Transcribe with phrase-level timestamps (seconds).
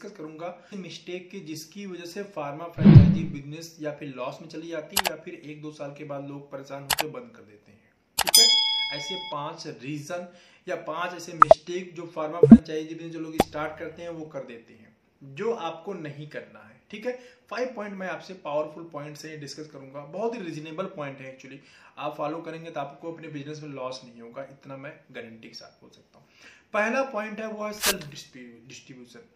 [0.00, 4.68] Discuss करूँगा mistake की जिसकी वजह से फार्मा फ्रेंचाइजी बिज़नेस या फिर लॉस में चली
[4.68, 7.72] जाती है या फिर एक दो साल के बाद लोग परेशान होकर बंद कर देते
[7.72, 8.46] हैं। ठीक है?
[8.92, 10.26] ऐसे पाँच रीजन
[10.66, 14.44] या पाँच ऐसे मिस्टेक जो फार्मा फ्रेंचाइजी बिज़नेस जो लोग स्टार्ट करते हैं, वो कर
[14.44, 17.12] देते हैं, जो आपको नहीं करना है। ठीक है?
[17.50, 21.60] फाइव पॉइंट मैं आपसे पावरफुल पॉइंट से डिस्कस करूँगा। बहुत ही रिजनेबल पॉइंट है एक्चुअली
[21.98, 25.54] आप फॉलो करेंगे तो आपको अपने बिज़नेस में लॉस नहीं होगा, इतना मैं गारंटी के
[25.54, 26.26] साथ बोल सकता हूँ।
[26.74, 29.28] पहला पॉइंट है वो है सेल्फ डिस्ट्रीब्यूशन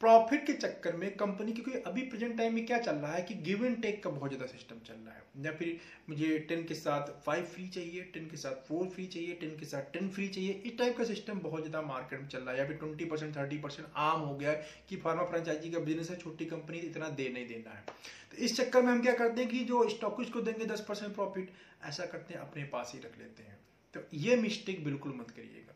[0.00, 3.34] प्रॉफिट के चक्कर में कंपनी क्योंकि अभी प्रेजेंट टाइम में क्या चल रहा है कि
[3.40, 5.22] गिव एंड टेक का बहुत ज़्यादा सिस्टम चल रहा है?
[5.44, 5.76] या फिर
[6.08, 9.66] मुझे टेन के साथ फाइव फ्री चाहिए, टेन के साथ फोर फ्री चाहिए, टेन के
[9.66, 12.58] साथ टेन फ्री चाहिए, इस टाइप का सिस्टम बहुत ज़्यादा मार्केट में चल रहा है।
[12.58, 16.10] या फिर ट्वेंटी परसेंट थर्टी परसेंट आम हो गया है कि फार्मा फ्रेंचाइजी का बिज़नेस
[16.10, 17.84] है, छोटी कंपनी इतना दे, नहीं देना है।
[18.30, 21.14] तो इस चक्कर में हम क्या करते हैं कि जो स्टॉकिस्ट को देंगे दस परसेंट
[21.14, 21.52] प्रॉफिट
[21.84, 23.58] ऐसा करते हैं, अपने पास ही रख लेते हैं।
[23.94, 25.74] तो ये मिस्टेक बिल्कुल मत करिएगा।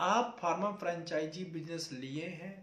[0.00, 2.54] आप फार्मा फ्रेंचाइजी बिज़नेस लिए हैं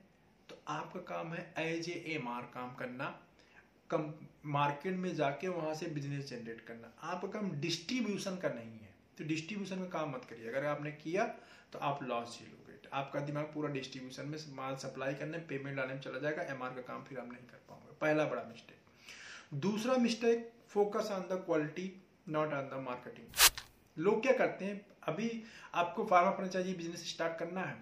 [0.70, 3.06] आपका काम है एज ए एम आर काम करना,
[3.90, 4.14] कम
[4.48, 9.24] मार्केट में जाके वहाँ से बिज़नेस जनरेट करना। आपका काम डिस्ट्रीब्यूशन का नहीं है। तो
[9.28, 11.26] डिस्ट्रीब्यूशन में काम मत करिए। अगर आपने किया
[11.74, 16.02] तो आप लॉस झेलोगे। आपका दिमाग पूरा डिस्ट्रीब्यूशन में माल सप्लाई करने पेमेंट डालने में
[16.02, 20.52] चला जाएगा एमआर का काम फिर आप नहीं कर पाओगे। पहला बड़ा मिस्टेक दूसरा mistake
[20.70, 21.92] focus on the quality
[22.30, 23.28] not on the marketing
[23.98, 24.82] लोग क्या करते हैं?
[25.04, 25.30] अभी
[25.74, 27.78] आपको फार्मा फ्रेंचाइजी बिज़नेस स्टार्ट करना है।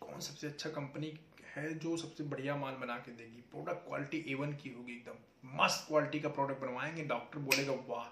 [0.00, 1.08] कौन सबसे अच्छा कंपनी
[1.56, 5.88] है जो सबसे बढ़िया माल बना के देगी। प्रोडक्ट क्वालिटी एवन की होगी एकदम। मस्त
[5.88, 8.06] क्वालिटी का प्रोडक्ट बनवाएँगे। डॉक्टर बोलेगा, वाह,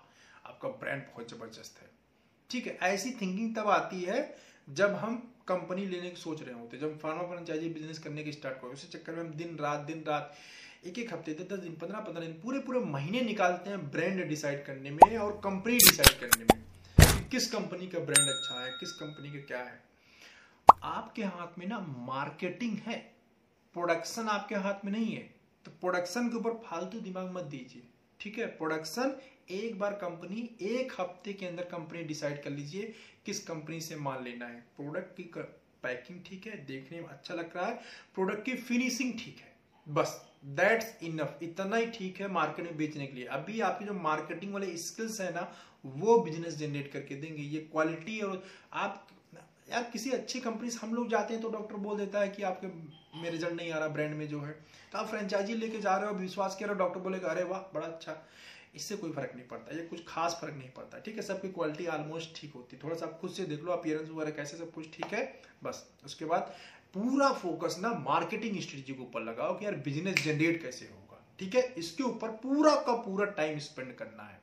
[0.48, 1.90] आपका ब्रांड बहुत ज़बरदस्त है।
[2.50, 4.36] ठीक है, ऐसी थिंकिंग तब आती है
[4.68, 5.16] जब हम
[5.48, 8.88] कंपनी लेने की सोच रहे होते जब फार्मा फ्रेंचाइजी बिज़नेस करने की स्टार्ट करो। उसी
[8.88, 10.34] चक्कर में हम दिन रात दिन रात
[10.86, 14.64] एक एक हफ़्ते दस दिन पंद्रह पंद्रह दिन पूरे पूरे महीने निकालते हैं ब्रांड डिसाइड
[14.66, 19.30] करने में और कंपनी डिसाइड करने में किस कंपनी का ब्रांड अच्छा है, किस कंपनी
[19.30, 19.82] का क्या है।
[20.82, 23.13] आपके हाथ में ना मार्केटिंग है।
[23.74, 25.22] प्रोडक्शन आपके हाथ में नहीं है
[25.64, 27.82] तो प्रोडक्शन के ऊपर फालतू दिमाग मत दीजिए,
[28.20, 28.46] ठीक है?
[28.48, 29.14] प्रोडक्शन
[29.52, 32.94] एक बार कंपनी, एक हफ़्ते के अंदर कंपनी डिसाइड कर लीजिए
[33.26, 35.30] किस कंपनी से माल लेना है। प्रोडक्ट की
[35.84, 37.74] पैकिंग ठीक है, देखने में अच्छा लग रहा है,
[38.14, 39.52] प्रोडक्ट की फिनिशिंग ठीक है,
[39.86, 40.20] बस
[40.56, 44.52] दैट्स इनफ इतना ही ठीक है मार्केट में बेचने के लिए। अभी आपके जो मार्केटिंग
[44.52, 45.52] वाले स्किल्स है ना,
[45.86, 48.42] वो बिज़नेस जनरेट करके देंगे, ये क्वालिटी और
[48.74, 49.06] आप
[49.68, 52.42] यार, किसी अच्छी कंपनी से हम लोग जाते हैं तो डॉक्टर बोल देता है कि
[52.42, 52.66] आपके
[53.20, 54.52] में रिज़ल्ट नहीं आ रहा ब्रांड में जो है।
[54.92, 57.60] तो आप फ्रेंचाइजी लेके जा रहे हो, विश्वास कर रहे हो डॉक्टर बोलेगा, अरे वाह,
[57.74, 58.16] बड़ा अच्छा।
[58.74, 61.22] इससे कोई फ़र्क नहीं पड़ता, ये कुछ खास फ़र्क नहीं पड़ता, ठीक है?
[61.22, 64.30] सबकी क्वालिटी ऑलमोस्ट ठीक होती है। थोड़ा सा आप खुद से देख लो अपियरेंस वगैरह
[64.32, 65.24] कैसे सब कुछ ठीक है,
[65.64, 66.54] बस। उसके बाद
[66.94, 71.54] पूरा फोकस ना मार्केटिंग स्ट्रेटेजी के ऊपर लगाओ कि यार बिज़नेस जनरेट कैसे होगा, ठीक
[71.54, 71.62] है?
[71.78, 74.42] इसके ऊपर पूरा का पूरा टाइम स्पेंड करना है।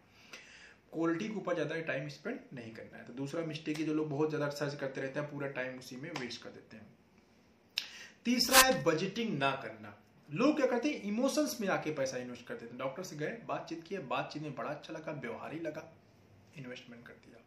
[0.93, 4.09] क्वालिटी के ऊपर ज़्यादा टाइम स्पेंड नहीं करना है। तो दूसरा मिस्टेक है जो लोग
[4.09, 6.87] बहुत ज़्यादा सर्च करते रहते हैं, पूरा टाइम उसी में वेस्ट कर देते हैं।
[8.25, 9.97] तीसरा है बजटिंग ना करना।
[10.29, 13.83] लोग क्या करते हैं इमोशंस में आके पैसा इन्वेस्ट करते हैं। डॉक्टर से गए, बातचीत
[13.83, 15.91] किए बातचीत में बड़ा अच्छा लगा, व्यवहार ही लगा
[16.57, 17.43] इन्वेस्टमेंट कर दिया।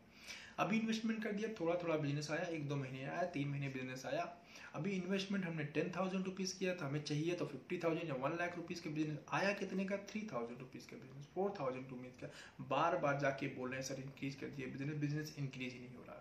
[0.58, 4.06] अभी इन्वेस्टमेंट कर दिया थोड़ा थोड़ा बिज़नेस आया, एक दो महीने आया, तीन महीने बिज़नेस
[4.06, 4.32] आया।
[4.74, 8.36] अभी इन्वेस्टमेंट हमने टेन थाउज़ेंड रुपीज़ किया था, हमें चाहिए तो फिफ्टी थाउज़ेंड या वन
[8.38, 9.96] लाख रुपीज़ का बिज़नेस आया कितने का?
[10.10, 12.30] थ्री थाउज़ेंड रुपीज़ का बिज़नेस फोर थाउज़ेंड रुपीज़ का
[12.70, 15.96] बार बार जाके बोल रहे हैं, सर इंक्रीज कर दिए बिज़नेस बिज़नेस इंक्रीज ही नहीं
[15.96, 16.20] हो रहा।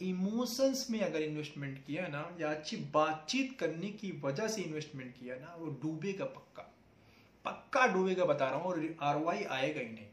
[0.00, 5.36] इमोशंस में अगर इन्वेस्टमेंट किया ना, या अच्छी बातचीत करने की वजह से इन्वेस्टमेंट किया
[5.36, 6.62] ना, वो डूबेगा पक्का।
[7.44, 10.06] पक्का डूबेगा बता रहा हूँ, और आर आएगा ही नहीं।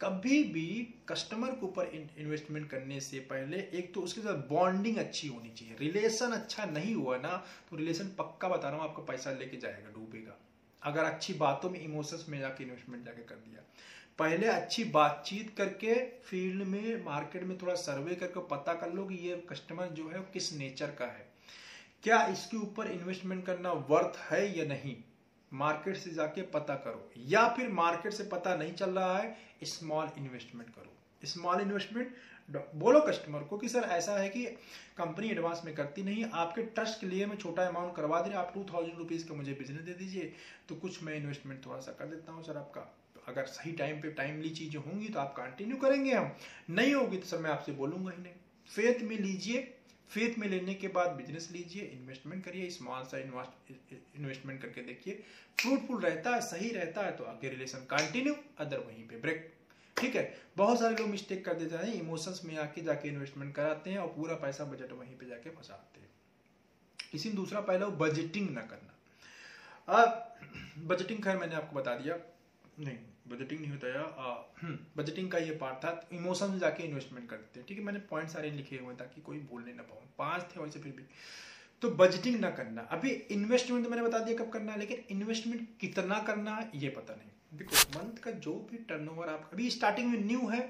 [0.00, 0.66] कभी भी
[1.08, 5.76] कस्टमर के ऊपर इन्वेस्टमेंट करने से पहले एक तो उसके साथ बॉन्डिंग अच्छी होनी चाहिए।
[5.80, 7.36] रिलेशन अच्छा नहीं हुआ ना
[7.70, 10.36] तो रिलेशन पक्का बता रहा हूँ, आपका पैसा लेके जाएगा, डूबेगा।
[10.82, 13.62] अगर अच्छी बातों में इमोशंस में जाके इन्वेस्टमेंट जाके कर दिया।
[14.18, 19.14] पहले अच्छी बातचीत करके फ़ील्ड में मार्केट में थोड़ा सर्वे करके पता कर लो कि
[19.28, 21.28] ये कस्टमर जो है किस नेचर का है।
[22.04, 24.96] क्या इसके ऊपर इन्वेस्टमेंट करना वर्थ है या नहीं?
[25.52, 30.10] मार्केट से जाके पता करो। या फिर मार्केट से पता नहीं चल रहा है स्मॉल
[30.18, 32.14] इन्वेस्टमेंट करो। स्मॉल इन्वेस्टमेंट
[32.50, 34.44] बोलो कस्टमर को कि, सर, ऐसा है कि
[34.98, 38.38] कंपनी एडवांस में करती नहीं, आपके ट्रस्ट के लिए मैं छोटा अमाउंट करवा दे रही
[38.38, 40.32] आप टू थाउज़ेंड रुपीज़ का मुझे बिज़नेस दे दीजिए
[40.68, 42.86] तो कुछ मैं इन्वेस्टमेंट थोड़ा सा कर देता हूँ, सर, आपका।
[43.28, 46.32] अगर सही टाइम पे टाइमली चीज़ें होंगी तो आप कंटिन्यू करेंगे हम।
[46.70, 48.32] नहीं होगी तो सर, मैं आपसे बोलूँगा ही नहीं।
[48.70, 49.76] फेथ में लीजिए
[50.10, 55.22] फेथ में लेने के बाद बिज़नेस लीजिए इन्वेस्टमेंट करिए स्मॉल सा इन्वेस्टमेंट करके देखिए।
[55.58, 59.52] फ्रूटफुल रहता है, सही रहता है तो आगे रिलेशन कंटिन्यू अदर वहीं पे ब्रेक
[59.96, 60.22] ठीक है?
[60.56, 64.08] बहुत सारे लोग मिस्टेक कर देते हैं इमोशंस में आके जाके इन्वेस्टमेंट कराते हैं और
[64.08, 66.08] पूरा पैसा बजट वहीं पे जाके फंसाते हैं।
[67.14, 68.94] इसी दूसरा पहला बजटिंग ना करना।
[70.86, 72.14] बजटिंग खैर मैंने आपको बता दिया।
[72.80, 72.98] नहीं
[73.28, 77.66] बजटिंग नहीं होता यार। बजटिंग का ये पार्ट था तो इमोशन जाके इन्वेस्टमेंट करते हैं।
[77.68, 80.80] ठीक है मैंने पॉइंट सारे लिखे हुए ताकि कोई बोलने ना पाऊँ। पाँच थे वैसे
[80.80, 81.04] फिर भी।
[81.82, 85.68] तो बजटिंग ना करना। अभी इन्वेस्टमेंट तो मैंने बता दिया कब करना है लेकिन इन्वेस्टमेंट
[85.80, 90.10] कितना करना है ये पता नहीं। देखो मंथ का जो भी टर्नओवर आप अभी स्टार्टिंग
[90.10, 90.60] में न्यू है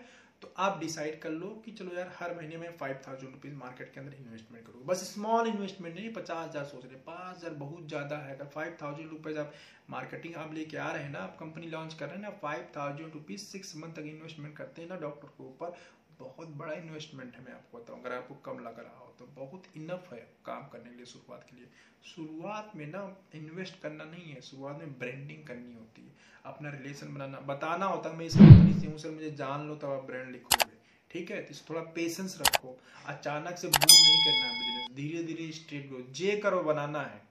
[0.43, 3.93] तो आप डिसाइड कर लो कि चलो यार, हर महीने में फाइव थाउज़ेंड रुपीज़ मार्केट
[3.95, 7.89] के अंदर इन्वेस्टमेंट करूँ। बस स्मॉल इन्वेस्टमेंट नहीं, पचास हज़ार सोच रहे पाँच हज़ार बहुत
[7.89, 9.53] ज़्यादा है। अगर फाइव थाउज़ेंड रुपीज़ आप
[9.91, 12.67] मार्केटिंग आप लेके आ रहे हैं ना, आप कंपनी लॉन्च कर रहे हैं ना five
[12.77, 15.77] thousand rupees six month तक इन्वेस्टमेंट करते हैं ना डॉक्टर के ऊपर
[16.21, 19.63] बहुत बड़ा इन्वेस्टमेंट है, मैं आपको बताऊँ। अगर आपको कम लग रहा हो तो बहुत
[19.77, 21.67] इनफ है काम करने के लिए शुरुआत के लिए।
[22.07, 23.03] शुरुआत में ना
[23.35, 28.11] इन्वेस्ट करना नहीं है, शुरुआत में ब्रांडिंग करनी होती है। अपना रिलेशन बनाना। बताना होता
[28.11, 30.79] है, मैं इस कंपनी से हूँ, सर, मुझे जान लो, तब आप ब्रांड लिखोगे।
[31.11, 31.43] ठीक है?
[31.43, 32.77] तो थोड़ा पेशेंस रखो।
[33.07, 37.23] अचानक से बूम नहीं करना है बिज़नेस धीरे धीरे स्ट्रेट ग्रो जे करो बनाना है।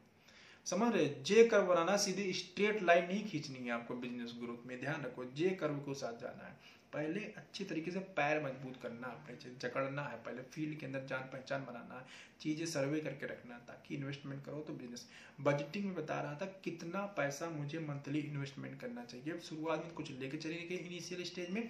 [0.67, 4.79] समझ रहे जे कर्व बनाना, सीधी स्ट्रेट लाइन नहीं खींचनी है आपको बिज़नेस ग्रोथ में।
[4.79, 6.57] ध्यान रखो जे कर्व को साथ जाना है।
[6.93, 11.29] पहले अच्छी तरीके से पैर मज़बूत करना, अपने जकड़ना है, पहले फ़ील्ड के अंदर जान
[11.33, 12.05] पहचान बनाना है,
[12.41, 15.07] चीज़ें सर्वे करके रखना ताकि इन्वेस्टमेंट करो तो बिज़नेस
[15.41, 20.11] बजटिंग में बता रहा था कितना पैसा मुझे मंथली इन्वेस्टमेंट करना चाहिए। शुरुआत में कुछ
[20.13, 21.69] लेके चलेंगे इनिशियल स्टेज में।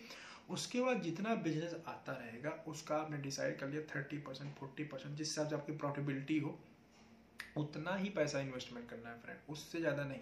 [0.50, 5.16] उसके बाद जितना बिज़नेस आता रहेगा, उसका आपने डिसाइड कर लिया थर्टी परसेंट फोर्टी परसेंट
[5.16, 6.58] जिस हिसाब से आपकी प्रॉफिटेबिलिटी हो,
[7.58, 10.22] उतना ही पैसा इन्वेस्टमेंट करना है फ्रेंड उससे ज़्यादा नहीं।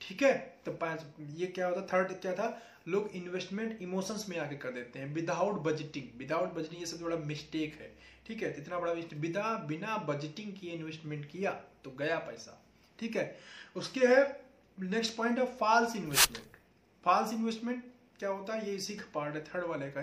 [0.00, 0.60] ठीक है?
[0.66, 2.62] तो पाँच, ये क्या होता थर्ड क्या था?
[2.88, 7.16] लोग इन्वेस्टमेंट इमोशंस में आके कर देते हैं। विदाउट बजटिंग विदाउट बजटिंग ये सब बड़ा
[7.16, 7.92] मिस्टेक है।
[8.26, 8.54] ठीक है?
[8.58, 11.50] इतना बड़ा बिना बिना बजटिंग किए इन्वेस्टमेंट किया
[11.84, 12.62] तो गया पैसा।
[12.98, 13.38] ठीक है?
[13.76, 14.40] उसके है
[14.78, 16.56] नेक्स्ट पॉइंट है फॉल्स इन्वेस्टमेंट
[17.04, 17.84] फॉल्स इन्वेस्टमेंट
[18.18, 18.68] क्या होता है?
[18.68, 20.02] ये इसी का पार्ट है थर्ड वाले का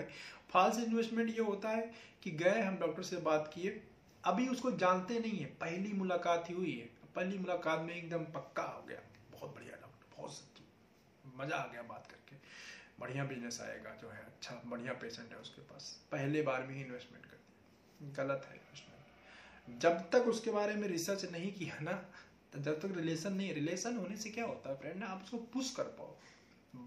[0.50, 1.92] फॉल्स इन्वेस्टमेंट ये होता है
[2.22, 3.80] कि गए, हम डॉक्टर से बात किए।
[4.24, 8.62] अभी उसको जानते नहीं है। पहली मुलाकात ही हुई है। पहली मुलाकात में एकदम पक्का
[8.62, 9.00] हो गया।
[9.32, 9.76] बहुत बढ़िया
[10.18, 10.60] बहुत
[11.38, 12.36] मज़ा आ गया बात करके।
[13.00, 16.82] बढ़िया बिज़नेस आएगा जो है अच्छा बढ़िया पेशेंट है उसके पास। पहले बार में ही
[16.82, 21.92] इन्वेस्टमेंट कर दिया गलत है इन्वेस्टमेंट जब तक उसके बारे में रिसर्च नहीं किया ना
[22.52, 25.38] तो जब तक रिलेशन नहीं रिलेशन होने से क्या होता है फ्रेंड ना आप उसको
[25.52, 26.14] पुश कर पाओ।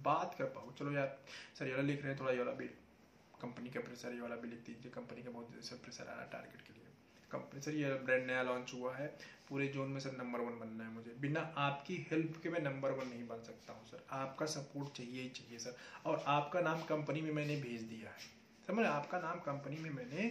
[0.04, 1.18] बात कर पाओ। चलो यार,
[1.60, 2.66] सर ये लिख रहे हैं, थोड़ा ये वाला भी।
[3.42, 5.52] कंपनी का प्रेशर ये वाला भी लिख दीजिए। कंपनी का बहुत
[5.84, 6.79] प्रेशर आ रहा है टारगेट के लिए।
[7.32, 9.08] कंपनी सर, ये ब्रांड नया लॉन्च हुआ है।
[9.50, 12.92] पूरे जोन में सर नंबर वन बनना है मुझे। बिना आपकी हेल्प के मैं नंबर
[12.92, 16.82] वन नहीं बन सकता हूँ, सर। आपका सपोर्ट चाहिए ही चाहिए, सर। और आपका नाम
[16.86, 18.18] कंपनी में मैंने भेज दिया है।
[18.68, 18.86] समझ?
[18.86, 20.28] आपका नाम कंपनी में मैंने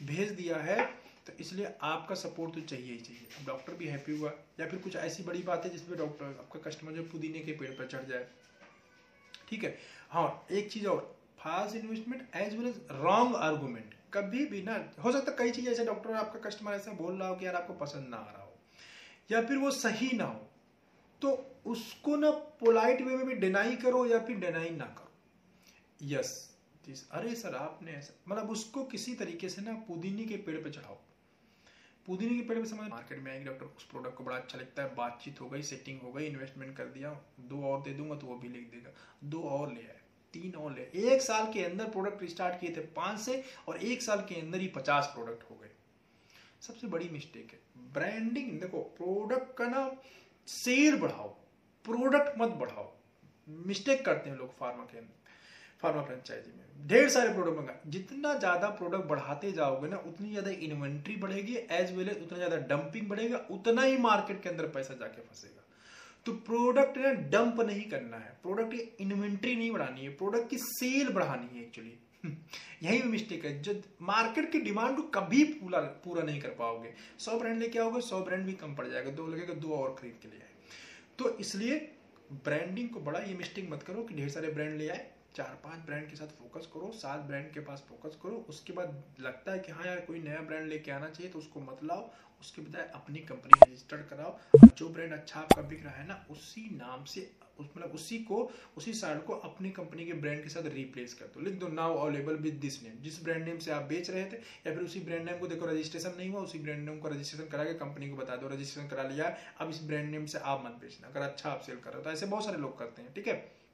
[0.00, 0.84] भेज दिया है
[1.26, 4.78] तो इसलिए आपका सपोर्ट तो चाहिए ही चाहिए। अब डॉक्टर भी हैप्पी हुआ, या फिर
[4.80, 8.04] कुछ ऐसी बड़ी बात है जिसमें डॉक्टर आपका कस्टमर जो पुदीने के पेड़ पर चढ़
[8.04, 8.26] जाए।
[9.48, 9.76] ठीक है?
[10.10, 14.74] हाँ एक चीज़ और। Fast investment as well as wrong argument कभी भी ना
[15.04, 17.54] हो सकता है कई चीज़ें ऐसे डॉक्टर आपका कस्टमर ऐसा बोल रहा हो कि यार
[17.54, 18.52] आपको पसंद ना आ रहा हो
[19.30, 20.46] या फिर वो सही ना हो
[21.22, 21.30] तो
[21.66, 22.30] उसको ना
[22.60, 26.32] पोलाइट वे में भी डिनाई करो या फिर डिनाई ना करो। यस
[26.84, 30.70] yes, अरे सर आपने ऐसा मतलब उसको किसी तरीके से ना पुदीनी के पेड़ पे
[30.70, 30.98] चढ़ाओ।
[32.06, 34.82] पुदीने के पेड़ पे समझ मार्केट में आएगी डॉक्टर उस प्रोडक्ट को बड़ा अच्छा लगता
[34.82, 37.10] है बातचीत हो गई सेटिंग हो गई इन्वेस्टमेंट कर दिया
[37.42, 38.92] दो और दे दूँगा तो वो भी लिख देगा
[39.24, 39.95] दो और ले आए।
[40.36, 44.02] तीन और ले। एक साल के अंदर प्रोडक्ट स्टार्ट किए थे पाँच से और एक
[44.02, 45.70] साल के अंदर ही पचास प्रोडक्ट हो गए।
[46.62, 47.58] सबसे बड़ी मिस्टेक है।
[47.92, 49.90] ब्रांडिंग देखो प्रोडक्ट का ना
[50.48, 51.28] सेल बढ़ाओ
[51.84, 52.90] प्रोडक्ट मत बढ़ाओ।
[53.66, 55.00] मिस्टेक करते हैं लोग फार्मा के
[55.82, 60.50] फार्मा फ्रेंचाइजी में। ढेर सारे प्रोडक्ट मंगा जितना ज़्यादा प्रोडक्ट बढ़ाते जाओगे ना, उतनी ज़्यादा
[60.50, 64.94] इन्वेंट्री बढ़ेगी एज वेल एज उतना ज़्यादा डंपिंग बढ़ेगा, उतना ही मार्केट के अंदर पैसा
[64.94, 65.62] जाके फंसेगा।
[66.26, 70.58] तो प्रोडक्ट ना डंप नहीं करना है। प्रोडक्ट की इन्वेंट्री नहीं बढ़ानी है, प्रोडक्ट की
[70.58, 71.92] सेल बढ़ानी है एक्चुअली
[72.82, 76.92] यही भी मिस्टेक है। जो मार्केट की डिमांड को कभी पूरा पूरा नहीं कर पाओगे,
[77.18, 80.18] सौ ब्रांड लेके आओगे, सौ ब्रांड भी कम पड़ जाएगा, दो लगेगा, दो और खरीद
[80.22, 80.40] के लिए
[81.18, 81.76] तो इसलिए
[82.34, 85.84] ब्रांडिंग को बड़ा ये मिस्टेक मत करो कि ढेर सारे ब्रांड ले आए चार पाँच
[85.86, 89.58] ब्रांड के साथ फोकस करो, सात ब्रांड के पास फोकस करो, उसके बाद लगता है
[89.58, 92.90] कि हाँ यार, कोई नया ब्रांड लेके आना चाहिए तो उसको मत लाओ, उसके बजाय
[92.94, 97.30] अपनी कंपनी रजिस्टर्ड कराओ। जो ब्रांड अच्छा आपका बिक रहा है ना, उसी नाम से
[97.60, 98.38] मतलब उसी को,
[98.76, 101.96] उसी साइड को अपनी कंपनी के ब्रांड के साथ रिप्लेस कर दो। लिख दो now
[101.96, 105.00] available with this name जिस ब्रांड नेम से आप बेच रहे थे, या फिर उसी
[105.00, 108.10] ब्रांड नेम को देखो रजिस्ट्रेशन नहीं हुआ, उसी ब्रांड नेम को रजिस्ट्रेशन करा के कंपनी
[108.10, 111.20] को बता दो। रजिस्ट्रेशन करा लिया, अब इस ब्रांड नेम से आप मत बेचना, अगर
[111.20, 113.65] अच्छा आप सेल कर रहे हो तो ऐसे बहुत सारे लोग करते हैं, ठीक है?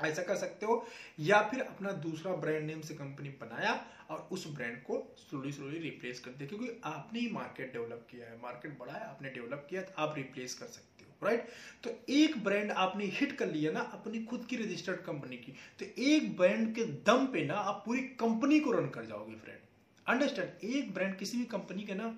[0.00, 0.84] ऐसा कर सकते हो,
[1.20, 3.72] या फिर अपना दूसरा ब्रांड नेम से कंपनी बनाया
[4.10, 8.28] और उस ब्रांड को स्लोली स्लोली रिप्लेस कर दिया। क्योंकि आपने ही मार्केट डेवलप किया
[8.28, 11.48] है मार्केट बड़ा है, आपने डेवलप किया तो आप रिप्लेस कर सकते हो राइट
[11.84, 15.86] तो एक ब्रांड आपने हिट कर लिया ना, अपनी खुद की रजिस्टर्ड कंपनी की तो
[16.02, 19.58] एक ब्रांड के दम पे ना आप पूरी कंपनी को रन कर जाओगे फ्रेंड
[20.06, 22.16] अंडरस्टैंड एक ब्रांड किसी भी कंपनी के ना,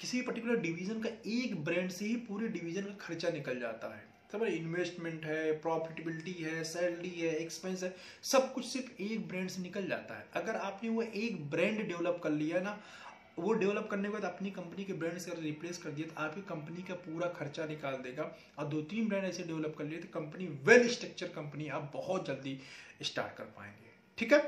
[0.00, 3.94] किसी भी पर्टिकुलर डिवीज़न का एक ब्रांड से ही पूरे डिवीज़न का खर्चा निकल जाता
[3.94, 9.48] है। समझ इन्वेस्टमेंट है प्रॉफिटेबिलिटी है सैलरी है एक्सपेंस है सब कुछ सिर्फ़ एक ब्रांड
[9.48, 12.78] से निकल जाता है। अगर आपने वो एक ब्रांड डेवलप कर लिया ना,
[13.38, 16.22] वो डेवलप करने के बाद अपनी कंपनी के ब्रांड से अगर रिप्लेस कर दिया तो
[16.22, 19.98] आपकी कंपनी का पूरा खर्चा निकाल देगा। और दो तीन ब्रांड ऐसे डेवलप कर लिए
[19.98, 22.58] तो कंपनी वेल स्ट्रक्चर कंपनी आप बहुत जल्दी
[23.02, 24.40] स्टार्ट कर पाएँगे। ठीक है?